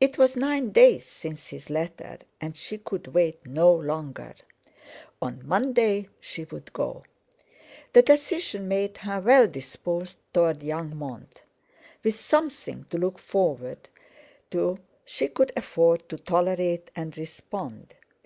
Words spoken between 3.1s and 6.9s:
wait no longer. On Monday she would